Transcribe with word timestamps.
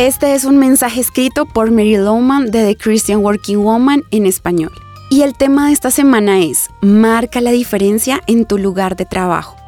Este 0.00 0.34
es 0.34 0.44
un 0.44 0.56
mensaje 0.56 0.98
escrito 0.98 1.44
por 1.44 1.70
Mary 1.70 1.98
Lowman 1.98 2.50
de 2.50 2.64
The 2.64 2.74
Christian 2.74 3.18
Working 3.18 3.58
Woman 3.58 4.02
en 4.10 4.24
español. 4.24 4.72
Y 5.10 5.20
el 5.24 5.36
tema 5.36 5.66
de 5.66 5.74
esta 5.74 5.90
semana 5.90 6.40
es, 6.40 6.70
marca 6.80 7.42
la 7.42 7.50
diferencia 7.50 8.22
en 8.26 8.46
tu 8.46 8.56
lugar 8.56 8.96
de 8.96 9.04
trabajo. 9.04 9.58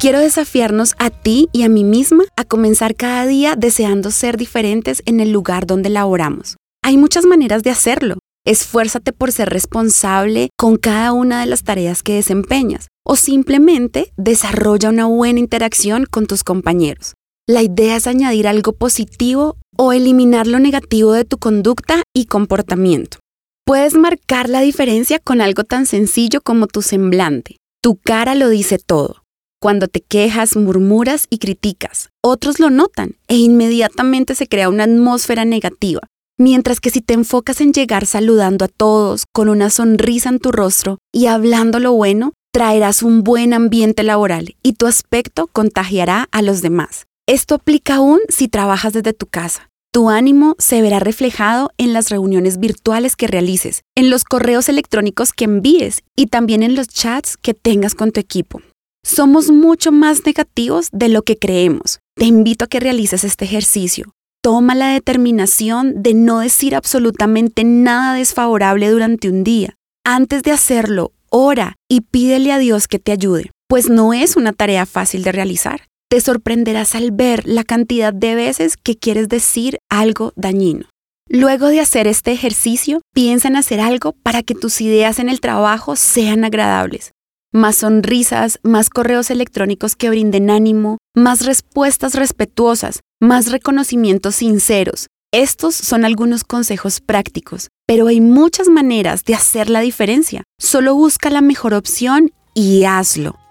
Quiero 0.00 0.18
desafiarnos 0.18 0.94
a 0.98 1.10
ti 1.10 1.50
y 1.52 1.64
a 1.64 1.68
mí 1.68 1.84
misma 1.84 2.24
a 2.36 2.44
comenzar 2.46 2.94
cada 2.94 3.26
día 3.26 3.54
deseando 3.54 4.10
ser 4.10 4.38
diferentes 4.38 5.02
en 5.04 5.20
el 5.20 5.30
lugar 5.30 5.66
donde 5.66 5.90
laboramos. 5.90 6.56
Hay 6.82 6.96
muchas 6.96 7.26
maneras 7.26 7.62
de 7.62 7.68
hacerlo. 7.68 8.16
Esfuérzate 8.46 9.12
por 9.12 9.30
ser 9.30 9.50
responsable 9.50 10.48
con 10.56 10.78
cada 10.78 11.12
una 11.12 11.40
de 11.40 11.46
las 11.46 11.64
tareas 11.64 12.02
que 12.02 12.14
desempeñas 12.14 12.88
o 13.04 13.14
simplemente 13.14 14.10
desarrolla 14.16 14.88
una 14.88 15.04
buena 15.04 15.38
interacción 15.38 16.06
con 16.10 16.26
tus 16.26 16.44
compañeros. 16.44 17.12
La 17.52 17.60
idea 17.60 17.96
es 17.96 18.06
añadir 18.06 18.48
algo 18.48 18.72
positivo 18.72 19.58
o 19.76 19.92
eliminar 19.92 20.46
lo 20.46 20.58
negativo 20.58 21.12
de 21.12 21.26
tu 21.26 21.36
conducta 21.36 22.02
y 22.14 22.24
comportamiento. 22.24 23.18
Puedes 23.66 23.92
marcar 23.92 24.48
la 24.48 24.62
diferencia 24.62 25.18
con 25.18 25.42
algo 25.42 25.62
tan 25.62 25.84
sencillo 25.84 26.40
como 26.40 26.66
tu 26.66 26.80
semblante. 26.80 27.58
Tu 27.82 27.96
cara 27.96 28.34
lo 28.34 28.48
dice 28.48 28.78
todo. 28.78 29.24
Cuando 29.60 29.86
te 29.86 30.00
quejas, 30.00 30.56
murmuras 30.56 31.26
y 31.28 31.36
criticas, 31.36 32.08
otros 32.22 32.58
lo 32.58 32.70
notan 32.70 33.16
e 33.28 33.36
inmediatamente 33.36 34.34
se 34.34 34.46
crea 34.46 34.70
una 34.70 34.84
atmósfera 34.84 35.44
negativa. 35.44 36.00
Mientras 36.38 36.80
que 36.80 36.88
si 36.88 37.02
te 37.02 37.12
enfocas 37.12 37.60
en 37.60 37.74
llegar 37.74 38.06
saludando 38.06 38.64
a 38.64 38.68
todos, 38.68 39.24
con 39.30 39.50
una 39.50 39.68
sonrisa 39.68 40.30
en 40.30 40.38
tu 40.38 40.52
rostro 40.52 41.00
y 41.12 41.26
hablando 41.26 41.80
lo 41.80 41.92
bueno, 41.92 42.32
traerás 42.50 43.02
un 43.02 43.22
buen 43.22 43.52
ambiente 43.52 44.04
laboral 44.04 44.56
y 44.62 44.72
tu 44.72 44.86
aspecto 44.86 45.48
contagiará 45.48 46.28
a 46.32 46.40
los 46.40 46.62
demás. 46.62 47.04
Esto 47.28 47.54
aplica 47.54 47.96
aún 47.96 48.18
si 48.28 48.48
trabajas 48.48 48.92
desde 48.92 49.12
tu 49.12 49.26
casa. 49.26 49.68
Tu 49.92 50.10
ánimo 50.10 50.56
se 50.58 50.82
verá 50.82 50.98
reflejado 50.98 51.70
en 51.78 51.92
las 51.92 52.08
reuniones 52.08 52.58
virtuales 52.58 53.14
que 53.14 53.28
realices, 53.28 53.82
en 53.94 54.10
los 54.10 54.24
correos 54.24 54.68
electrónicos 54.68 55.32
que 55.32 55.44
envíes 55.44 56.02
y 56.16 56.26
también 56.26 56.62
en 56.62 56.74
los 56.74 56.88
chats 56.88 57.36
que 57.36 57.54
tengas 57.54 57.94
con 57.94 58.10
tu 58.10 58.18
equipo. 58.18 58.60
Somos 59.04 59.50
mucho 59.50 59.92
más 59.92 60.24
negativos 60.26 60.88
de 60.92 61.10
lo 61.10 61.22
que 61.22 61.38
creemos. 61.38 62.00
Te 62.16 62.24
invito 62.24 62.64
a 62.64 62.68
que 62.68 62.80
realices 62.80 63.22
este 63.22 63.44
ejercicio. 63.44 64.12
Toma 64.42 64.74
la 64.74 64.88
determinación 64.88 66.02
de 66.02 66.14
no 66.14 66.40
decir 66.40 66.74
absolutamente 66.74 67.62
nada 67.62 68.14
desfavorable 68.14 68.90
durante 68.90 69.28
un 69.28 69.44
día. 69.44 69.76
Antes 70.04 70.42
de 70.42 70.50
hacerlo, 70.50 71.12
ora 71.30 71.76
y 71.88 72.00
pídele 72.00 72.50
a 72.50 72.58
Dios 72.58 72.88
que 72.88 72.98
te 72.98 73.12
ayude, 73.12 73.52
pues 73.68 73.88
no 73.88 74.12
es 74.12 74.36
una 74.36 74.52
tarea 74.52 74.86
fácil 74.86 75.22
de 75.22 75.30
realizar. 75.30 75.82
Te 76.12 76.20
sorprenderás 76.20 76.94
al 76.94 77.10
ver 77.10 77.46
la 77.46 77.64
cantidad 77.64 78.12
de 78.12 78.34
veces 78.34 78.76
que 78.76 78.98
quieres 78.98 79.30
decir 79.30 79.78
algo 79.88 80.34
dañino. 80.36 80.84
Luego 81.26 81.68
de 81.68 81.80
hacer 81.80 82.06
este 82.06 82.32
ejercicio, 82.32 83.00
piensa 83.14 83.48
en 83.48 83.56
hacer 83.56 83.80
algo 83.80 84.12
para 84.22 84.42
que 84.42 84.54
tus 84.54 84.82
ideas 84.82 85.18
en 85.18 85.30
el 85.30 85.40
trabajo 85.40 85.96
sean 85.96 86.44
agradables 86.44 87.12
más 87.54 87.76
sonrisas, 87.76 88.58
más 88.62 88.90
correos 88.90 89.30
electrónicos 89.30 89.96
que 89.96 90.10
brinden 90.10 90.50
ánimo, 90.50 90.98
más 91.14 91.46
respuestas 91.46 92.14
respetuosas, 92.14 93.00
más 93.18 93.50
reconocimientos 93.50 94.34
sinceros. 94.34 95.06
Estos 95.32 95.74
son 95.74 96.04
algunos 96.04 96.44
consejos 96.44 97.00
prácticos, 97.00 97.68
pero 97.86 98.08
hay 98.08 98.20
muchas 98.20 98.68
maneras 98.68 99.24
de 99.24 99.34
hacer 99.34 99.70
la 99.70 99.80
diferencia. 99.80 100.42
Solo 100.58 100.94
busca 100.94 101.30
la 101.30 101.40
mejor 101.40 101.72
opción 101.72 102.32
y 102.54 102.84
hazlo. 102.84 103.41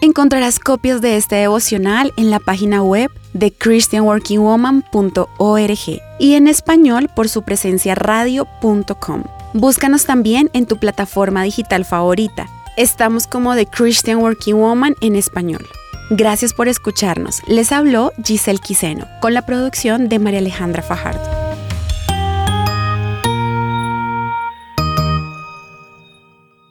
Encontrarás 0.00 0.58
copias 0.58 1.00
de 1.00 1.16
este 1.16 1.36
devocional 1.36 2.12
en 2.16 2.30
la 2.30 2.38
página 2.38 2.82
web 2.82 3.10
de 3.32 3.52
christianworkingwoman.org 3.52 6.00
y 6.18 6.34
en 6.34 6.48
español 6.48 7.10
por 7.14 7.28
su 7.28 7.42
presencia 7.42 7.94
radio.com. 7.94 9.24
Búscanos 9.54 10.04
también 10.04 10.50
en 10.52 10.66
tu 10.66 10.76
plataforma 10.76 11.42
digital 11.42 11.84
favorita 11.84 12.48
Estamos 12.78 13.26
como 13.26 13.56
The 13.56 13.66
Christian 13.66 14.18
Working 14.18 14.54
Woman 14.54 14.94
en 15.00 15.16
español. 15.16 15.66
Gracias 16.10 16.54
por 16.54 16.68
escucharnos. 16.68 17.42
Les 17.48 17.72
habló 17.72 18.12
Giselle 18.24 18.60
Quiseno 18.60 19.08
con 19.20 19.34
la 19.34 19.42
producción 19.42 20.08
de 20.08 20.20
María 20.20 20.38
Alejandra 20.38 20.80
Fajardo. 20.80 21.37